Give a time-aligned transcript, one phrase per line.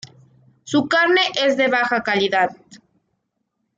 [0.63, 2.57] Su carne es de baja calidad.